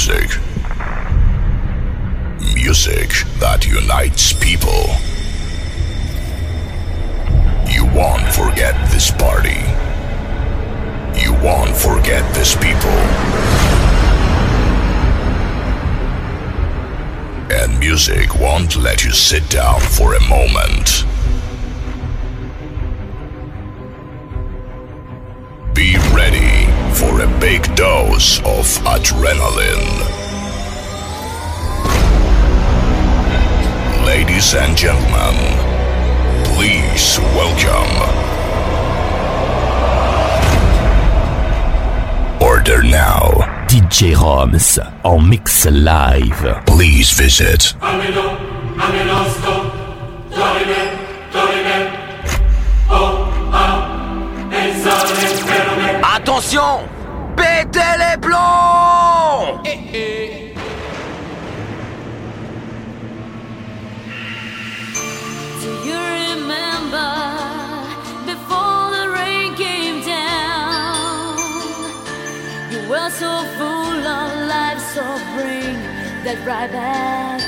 [0.00, 0.40] music.
[2.54, 4.86] Music that unites people.
[7.70, 9.60] You won't forget this party.
[11.20, 12.98] You won't forget these people.
[17.52, 21.04] And music won't let you sit down for a moment.
[27.40, 29.88] big dose of adrenaline.
[34.04, 35.36] Ladies and gentlemen,
[36.44, 37.92] please welcome.
[42.46, 43.30] Order now.
[43.68, 46.62] DJ Roms en mix live.
[46.66, 47.74] Please visit.
[56.02, 56.99] Attention
[57.64, 60.54] péter les plombs eh, eh.
[65.60, 67.10] Do you remember
[68.24, 71.36] before the rain came down?
[72.70, 75.02] You were so full of life, so
[75.36, 75.76] bring
[76.24, 77.39] that right back.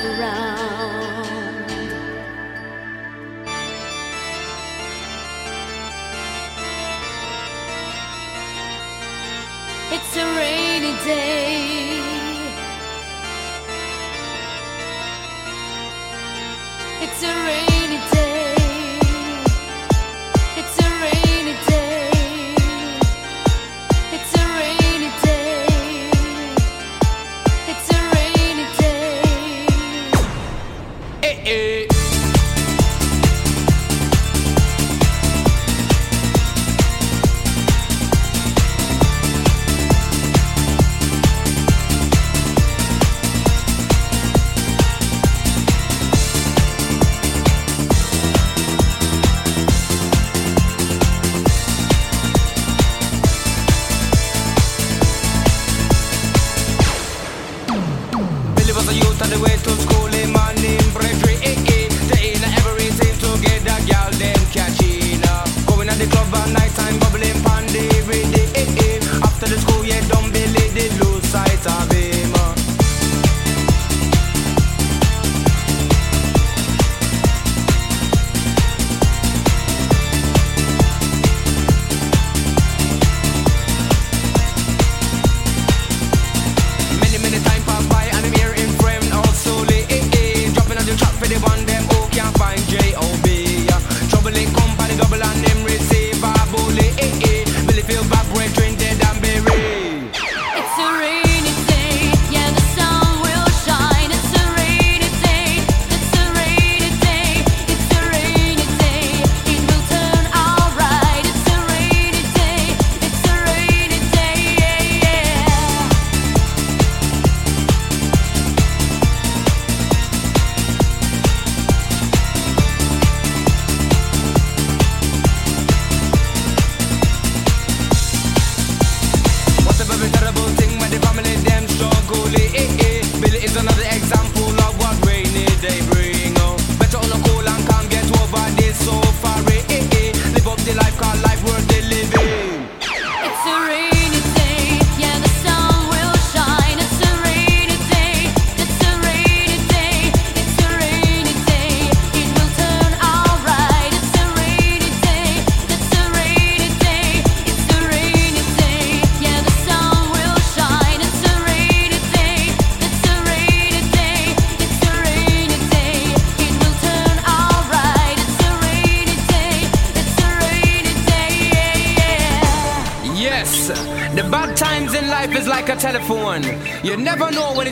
[10.15, 12.03] It's a rainy day.
[17.01, 17.72] It's a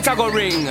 [0.01, 0.65] it a go ring.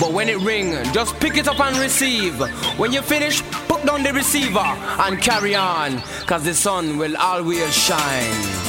[0.00, 2.38] But when it ring, just pick it up and receive.
[2.78, 7.74] When you finish, put down the receiver and carry on, cause the sun will always
[7.74, 8.65] shine.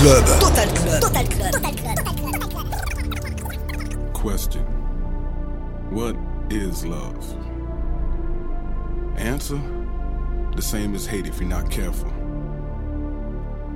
[0.00, 0.24] Club.
[0.40, 1.02] Total Club.
[1.02, 1.52] Total Club.
[1.52, 1.74] Total
[2.48, 4.14] Club.
[4.14, 4.62] Question.
[5.90, 6.16] What
[6.48, 7.36] is love?
[9.18, 9.60] Answer.
[10.56, 12.08] The same as hate if you're not careful.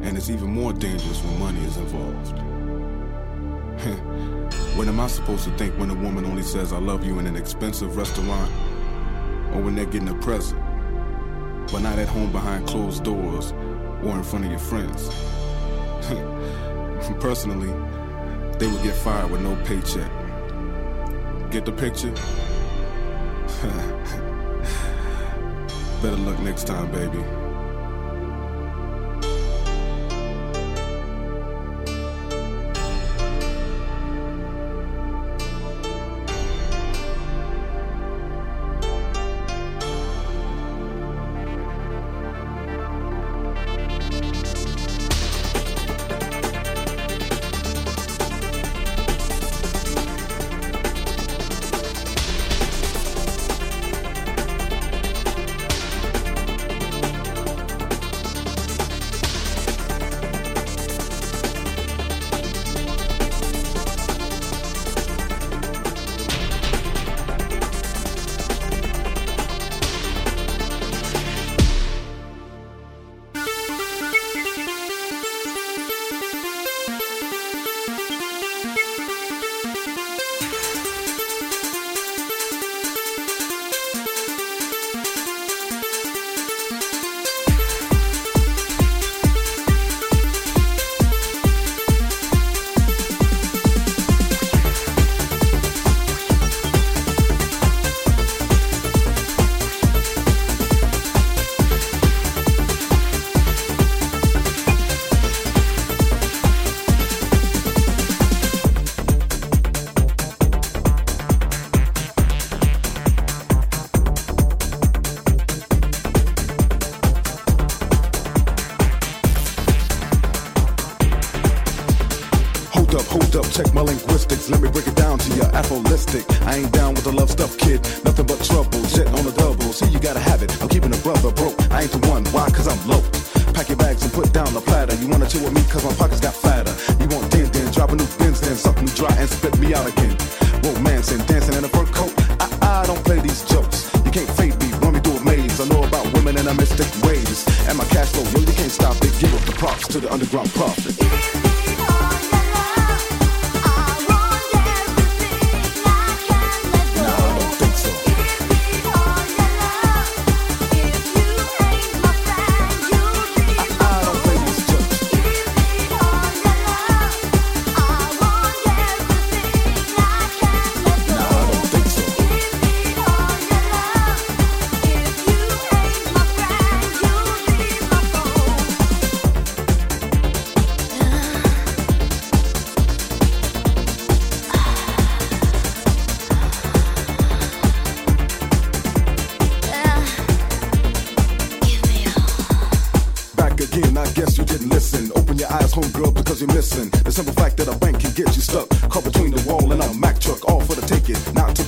[0.01, 2.39] And it's even more dangerous when money is involved.
[4.79, 7.27] when am I supposed to think when a woman only says I love you in
[7.27, 8.51] an expensive restaurant
[9.53, 10.59] or when they're getting a present,
[11.71, 13.53] but not at home behind closed doors
[14.03, 15.34] or in front of your friends?
[17.21, 17.73] Personally,
[18.59, 20.11] they would get fired with no paycheck.
[21.51, 22.11] Get the picture?
[26.03, 27.44] Better luck next time, baby.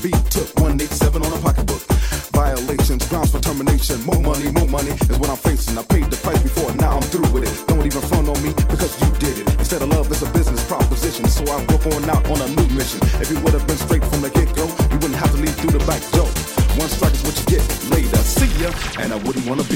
[0.07, 1.83] beat took 187 on a pocketbook.
[2.31, 3.99] Violations, grounds for termination.
[4.05, 5.77] More money, more money is what I'm facing.
[5.79, 7.55] I paid the price before, now I'm through with it.
[7.67, 9.47] Don't even front on me because you did it.
[9.59, 11.27] Instead of love, it's a business proposition.
[11.27, 13.01] So I work on out on a new mission.
[13.19, 15.57] If you would have been straight from the get go, you wouldn't have to leave
[15.59, 16.31] through the back door.
[16.79, 18.21] One strike is what you get later.
[18.23, 18.71] See ya,
[19.03, 19.76] and I wouldn't wanna be.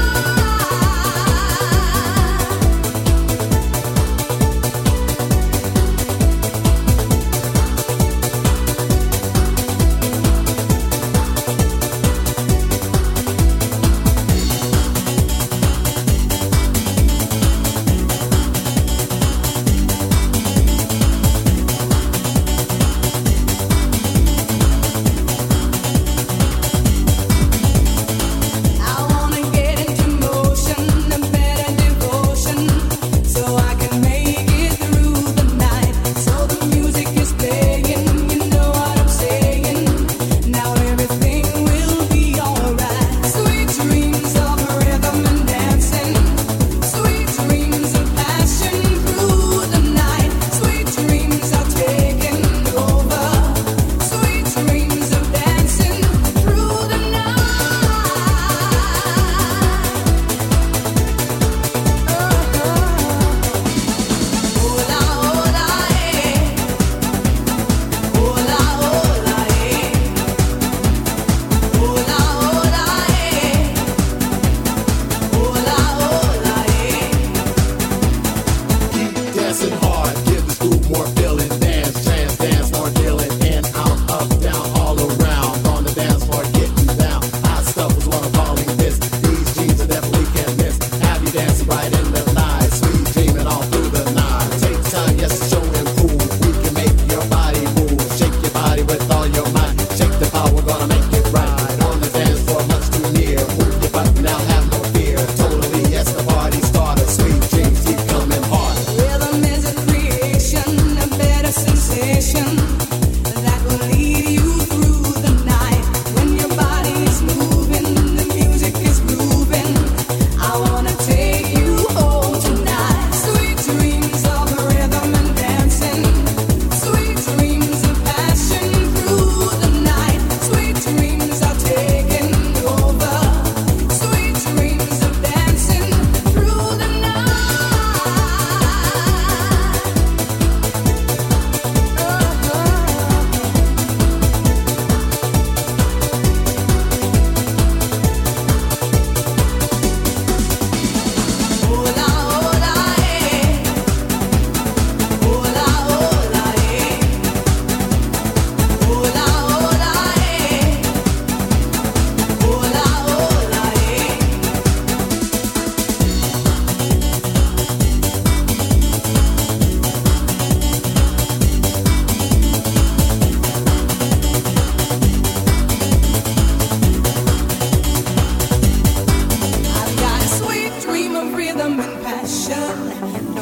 [181.81, 183.40] human passion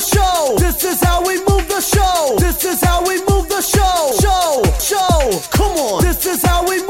[0.00, 0.54] show.
[0.58, 2.36] This is how we move the show.
[2.38, 4.12] This is how we move the show.
[4.20, 5.40] Show, show.
[5.50, 6.02] Come on.
[6.02, 6.82] This is how we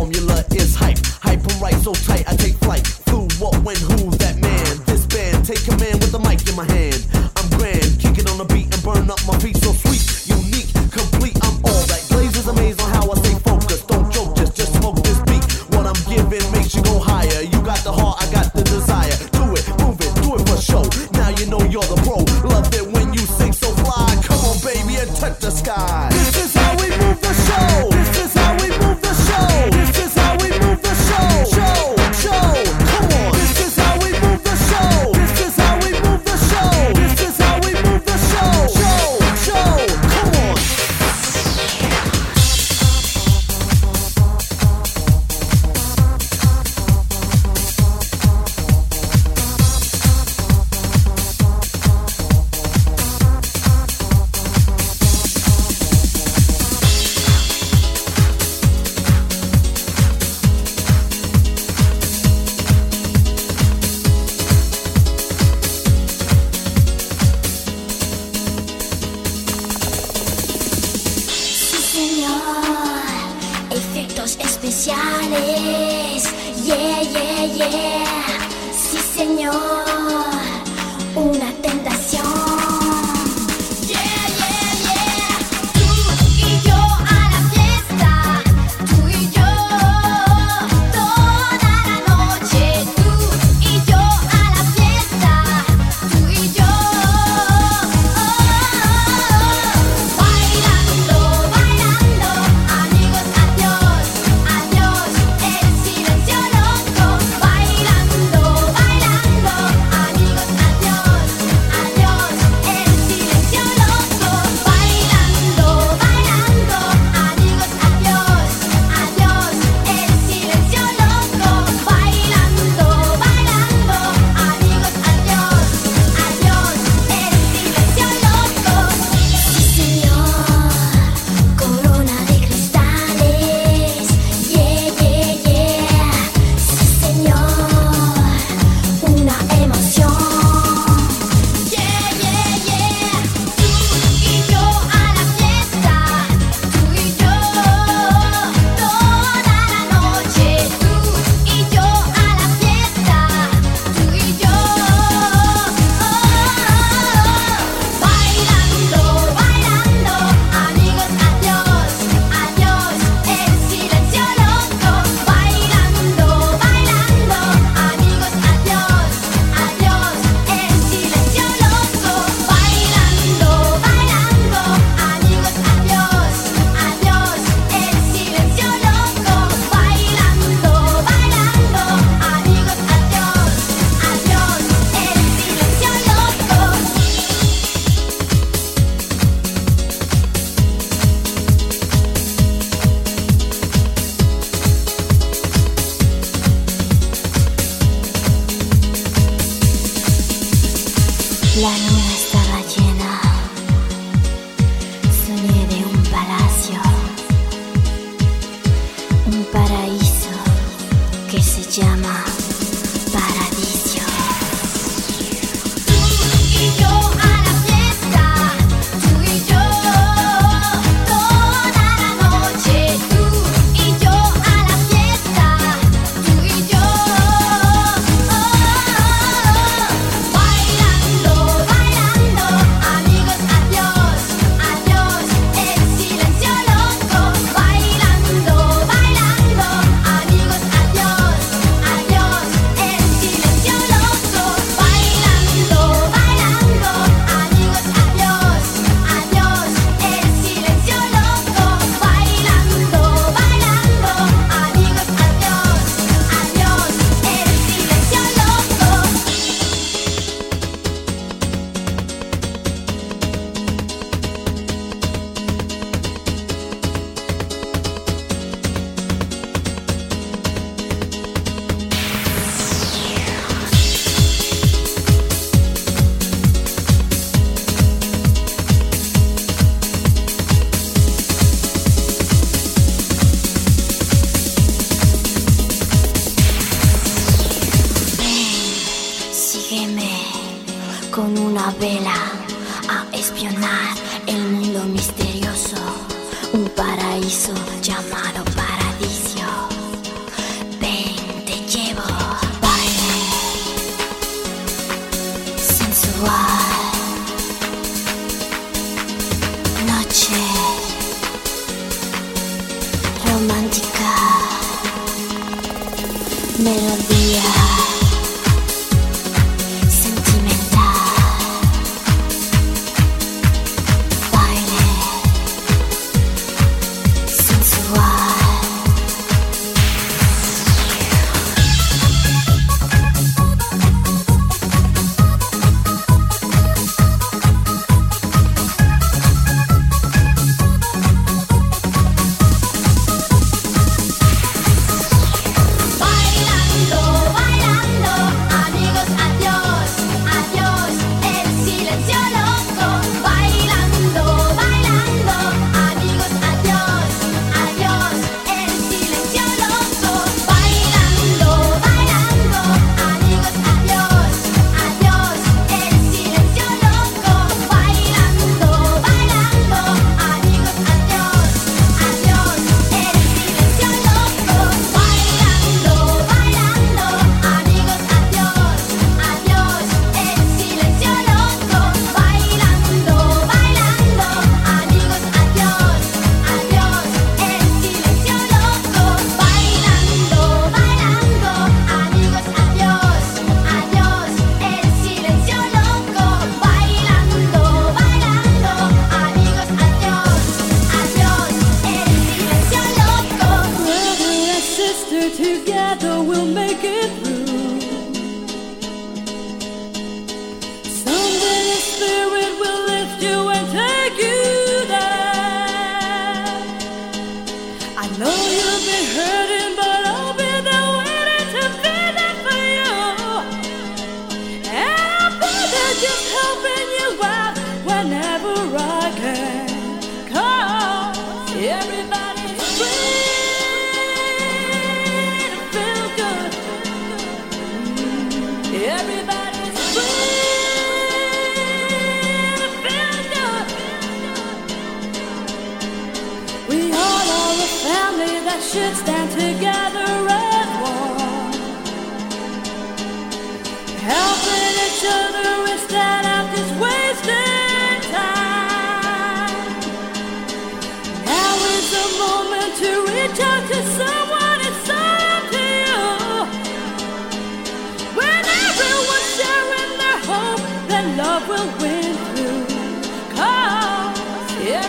[0.00, 0.96] formula is hype.
[1.20, 2.49] Hyper right so tight, I take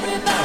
[0.02, 0.41] Cause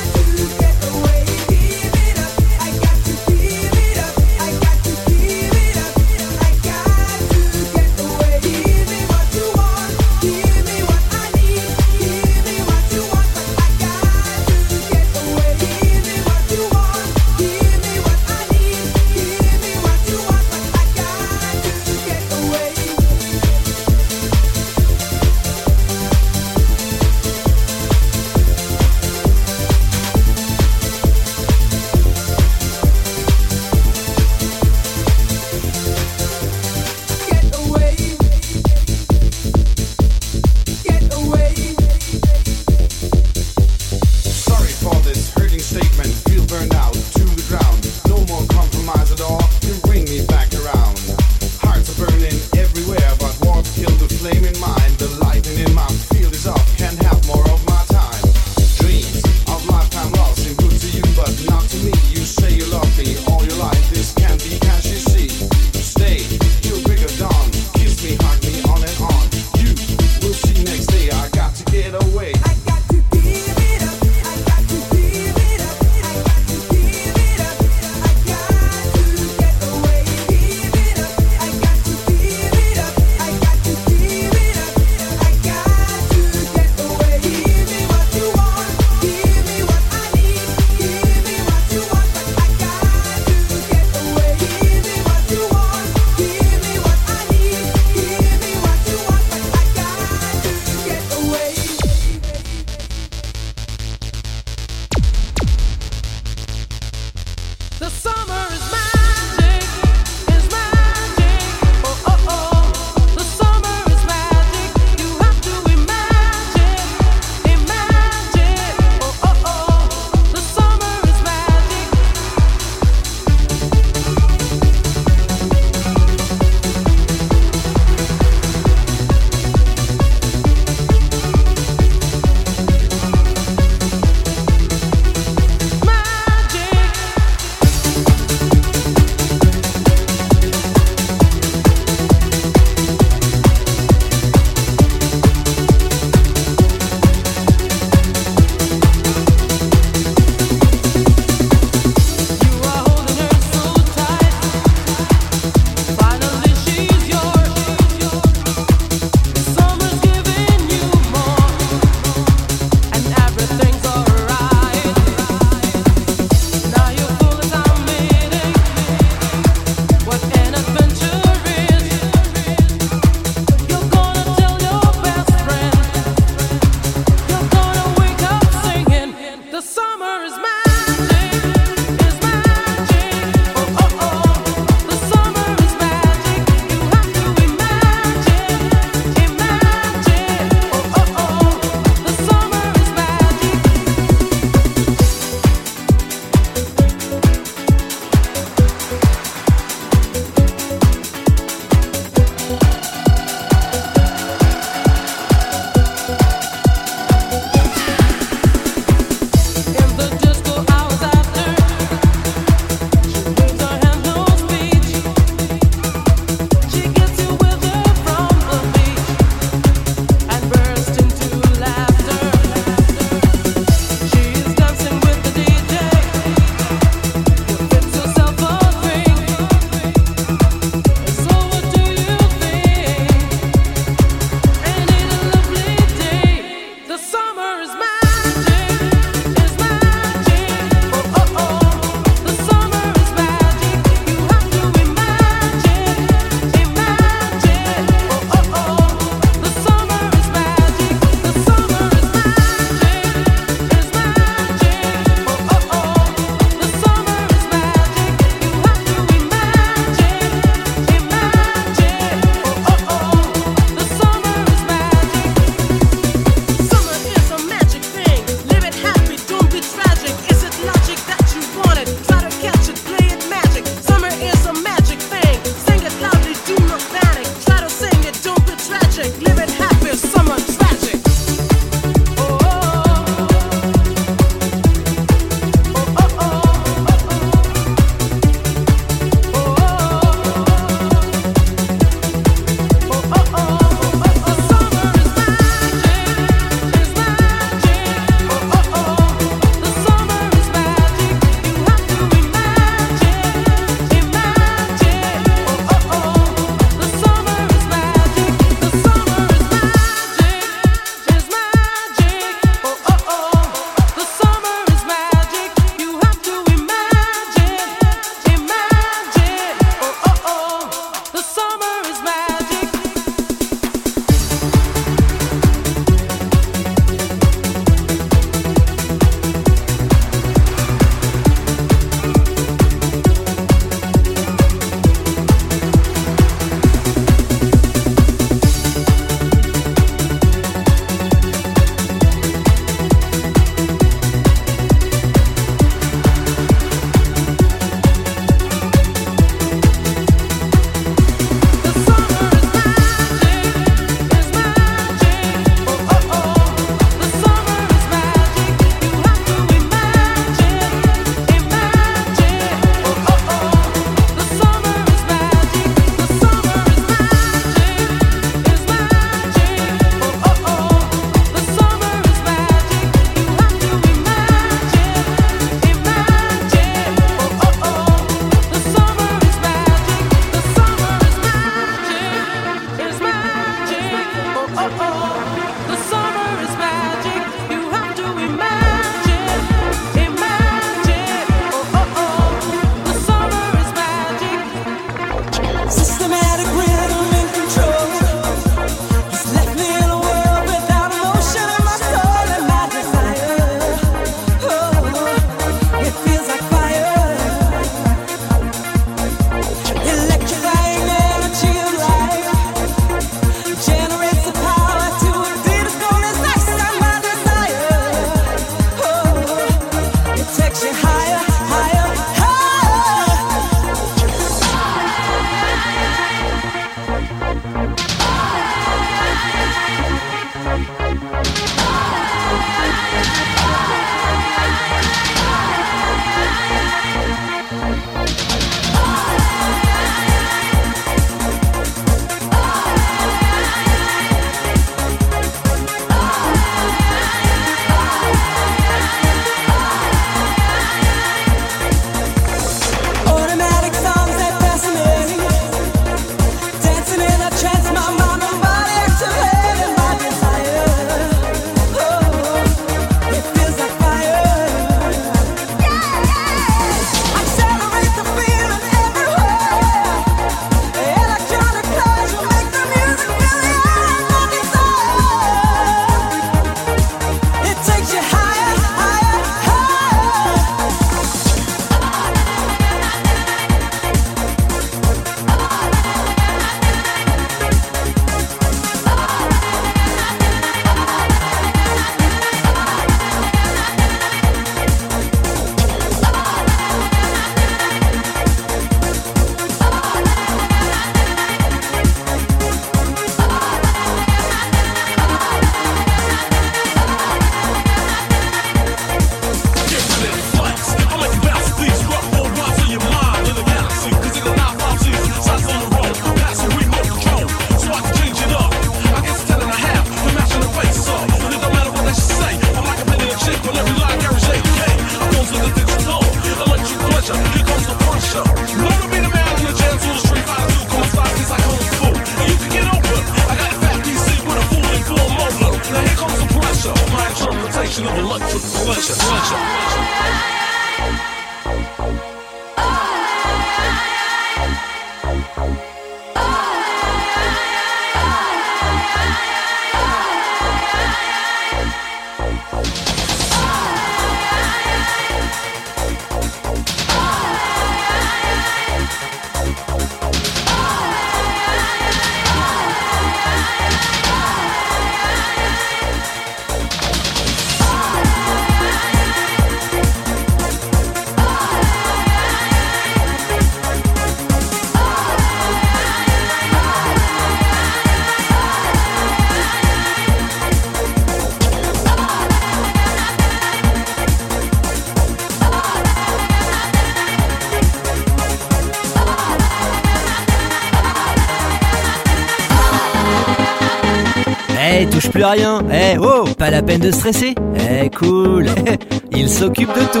[595.14, 595.62] plus à rien.
[595.72, 597.36] Eh, oh, pas la peine de stresser.
[597.56, 598.46] Eh, cool.
[599.12, 600.00] Il s'occupe de tout.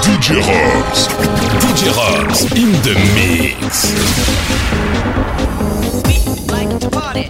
[0.00, 1.08] DJ Robs.
[1.60, 3.92] DJ Robs in the mix.
[6.48, 7.28] like to party.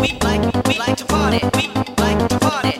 [0.00, 1.40] We like we like to party.
[1.54, 1.70] We
[2.02, 2.79] like to party.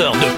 [0.00, 0.35] Heures de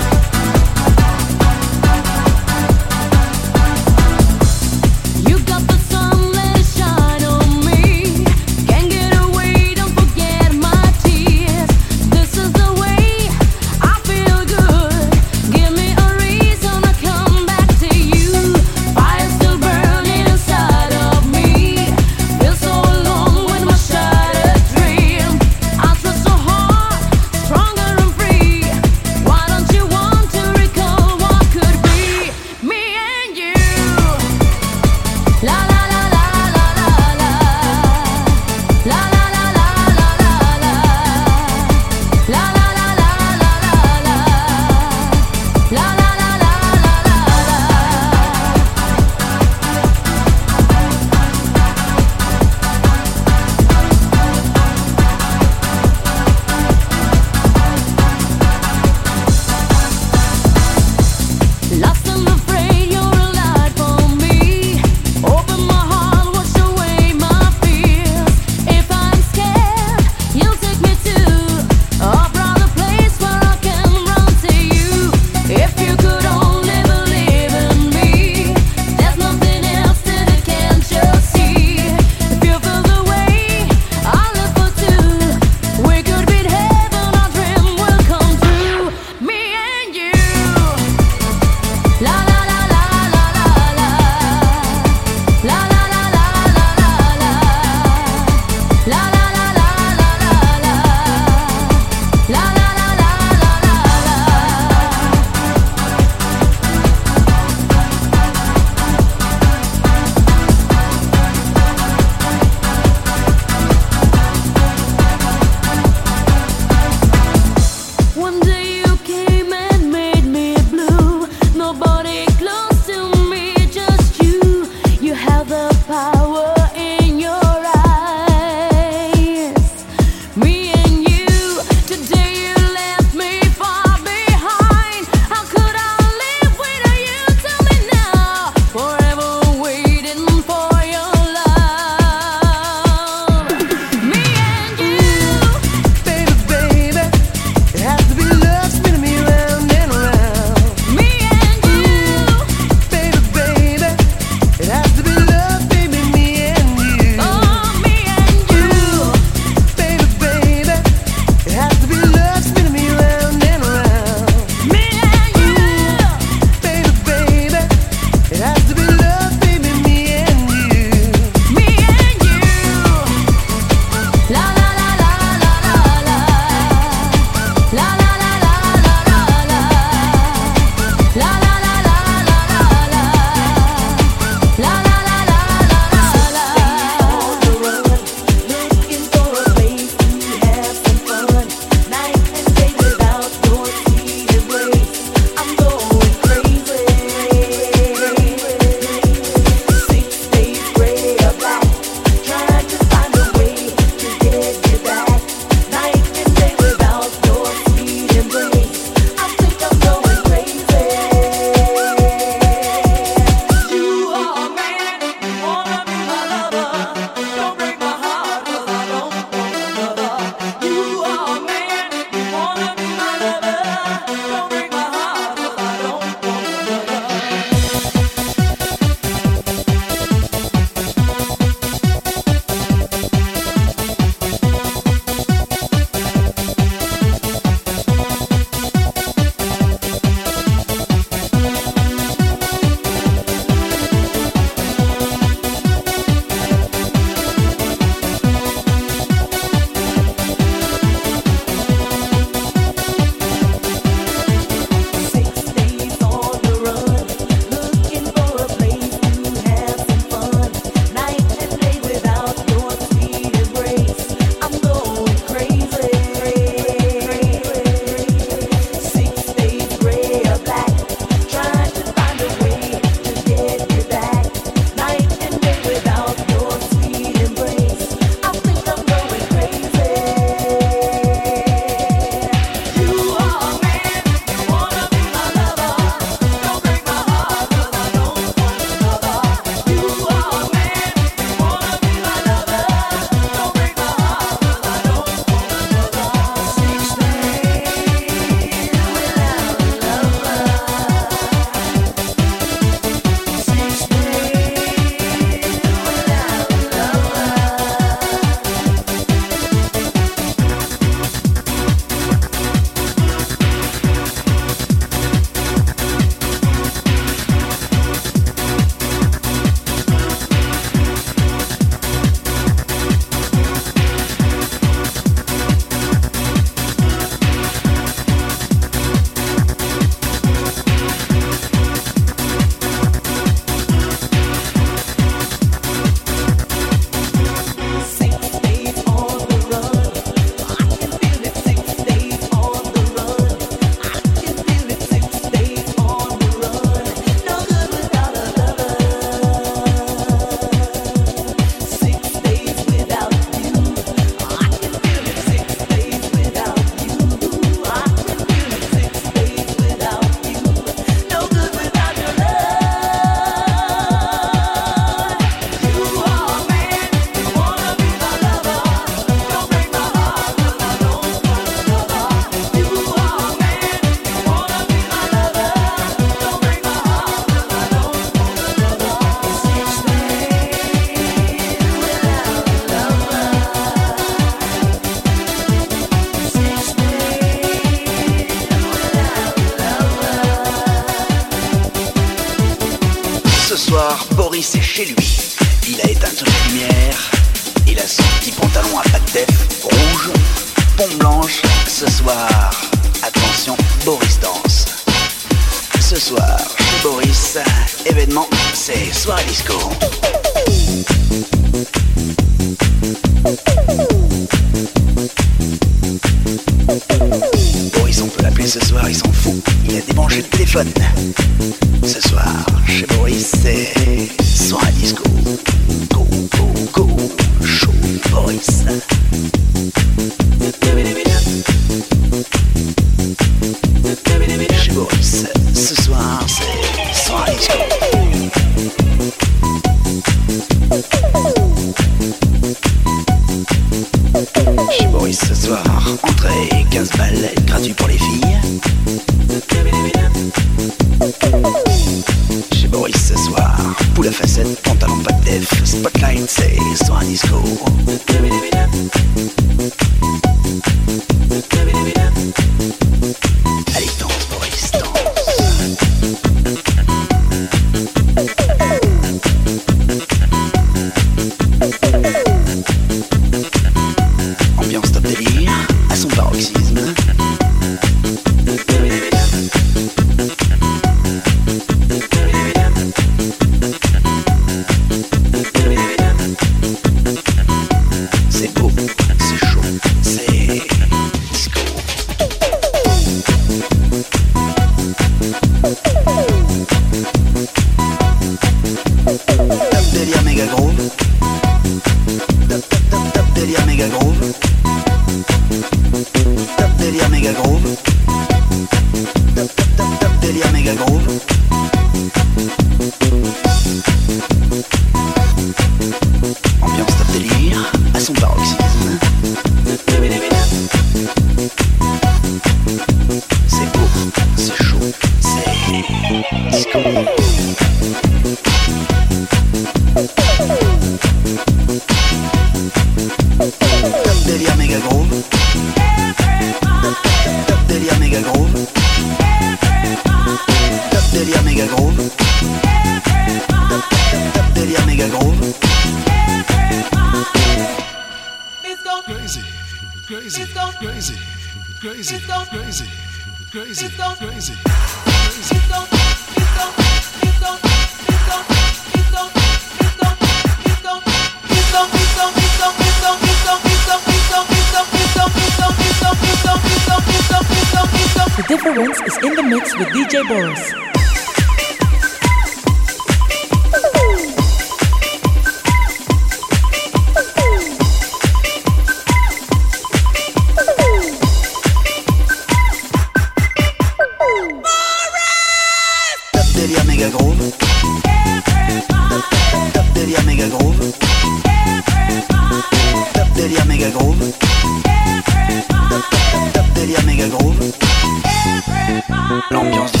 [599.51, 600.00] L'ambiance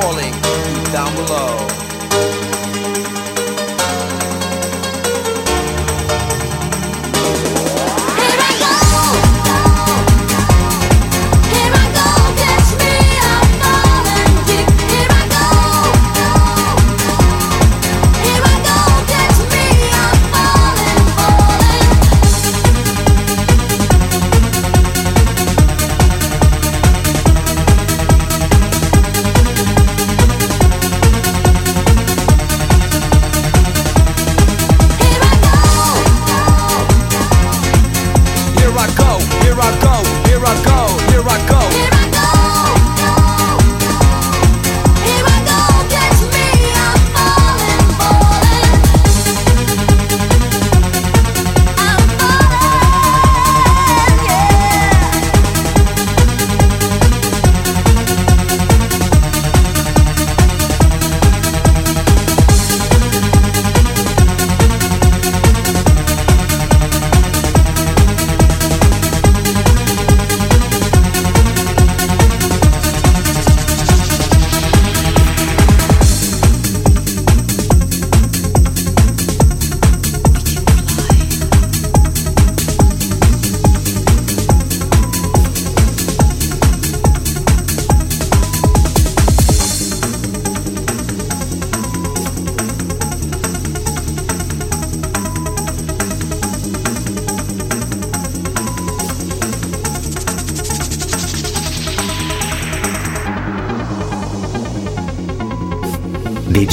[0.00, 0.32] falling
[0.92, 1.93] down below.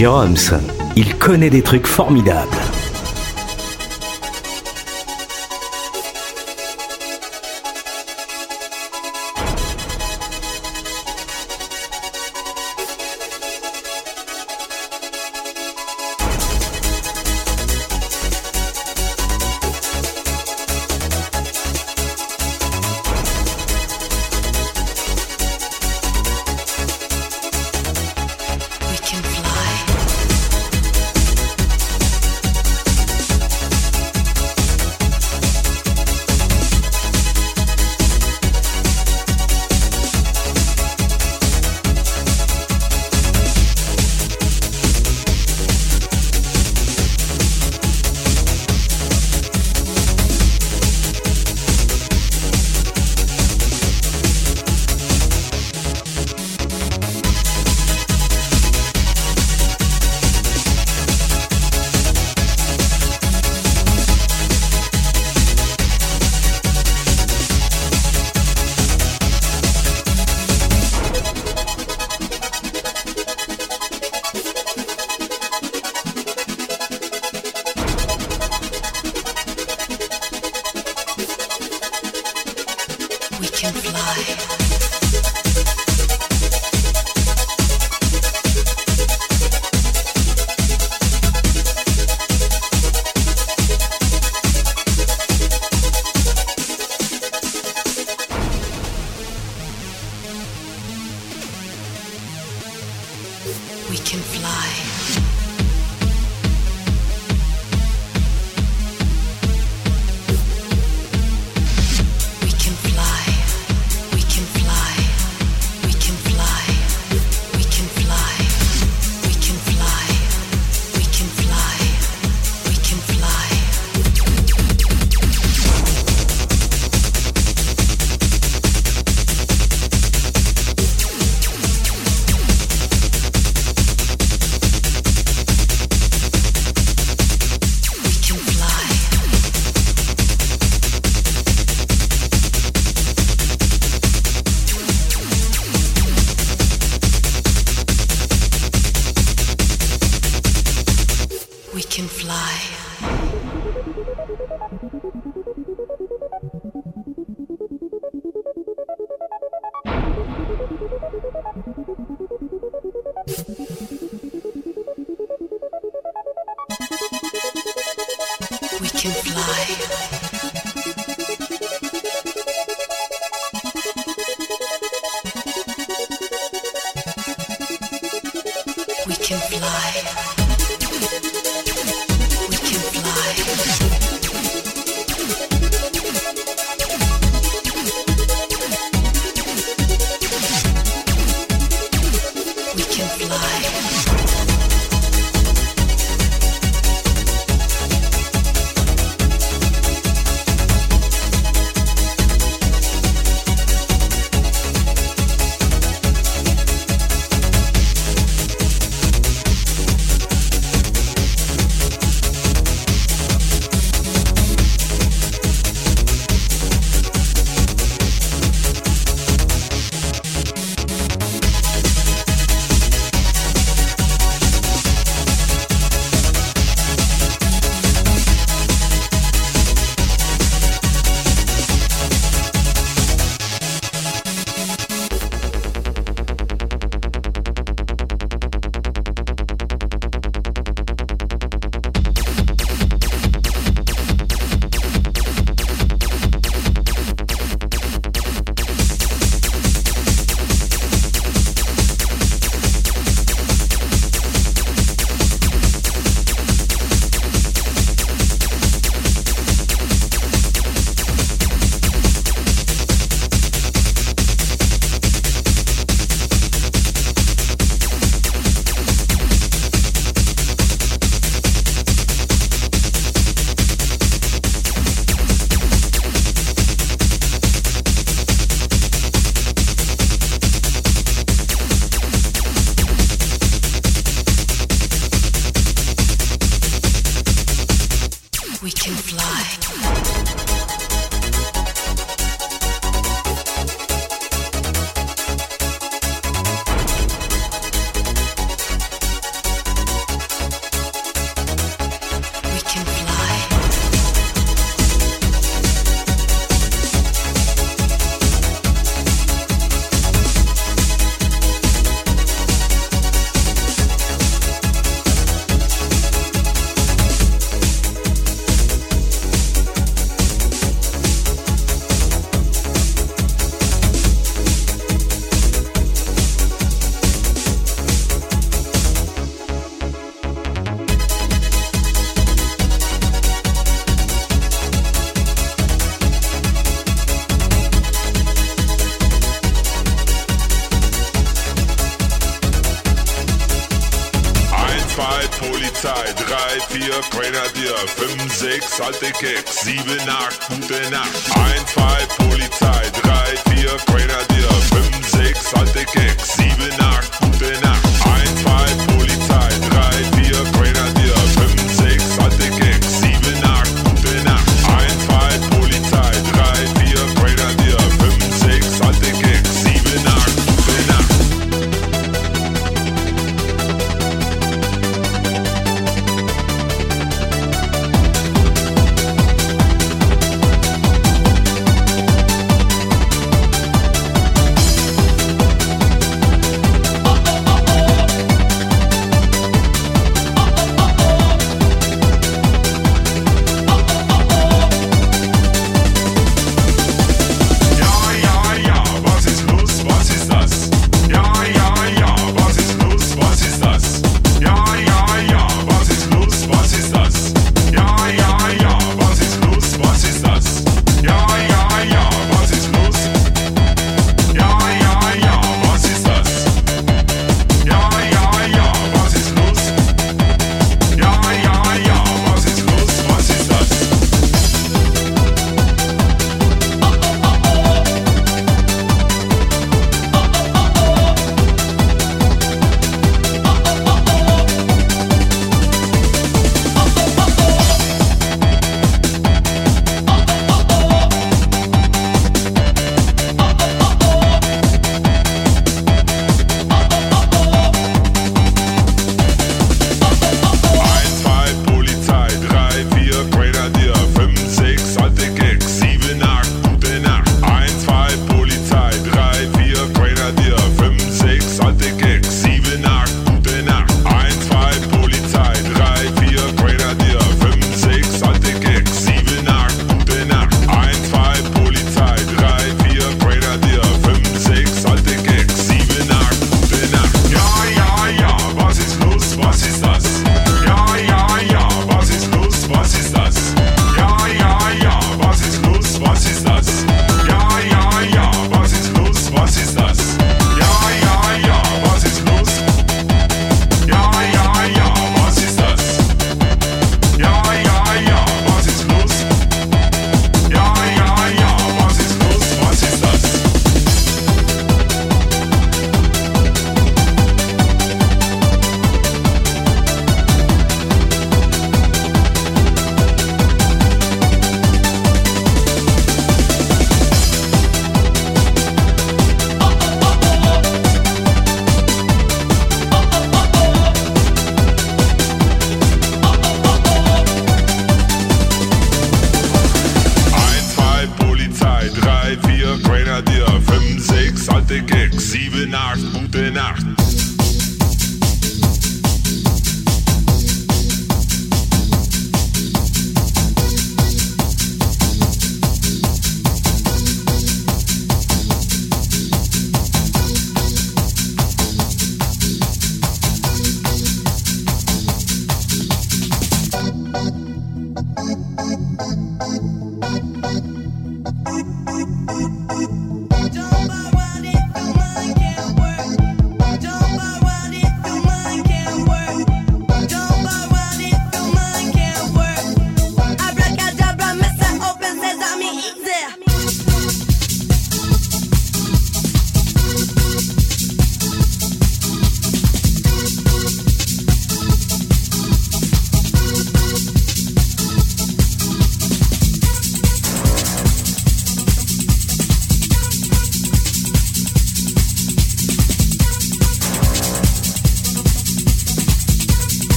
[0.00, 0.34] Jérôme,
[0.96, 2.69] il connaît des trucs formidables.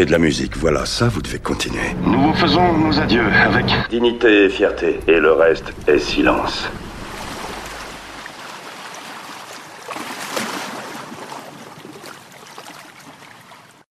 [0.00, 1.94] De la musique, voilà, ça vous devez continuer.
[2.02, 6.70] Nous vous faisons nos adieux avec Dignité et fierté, et le reste est silence.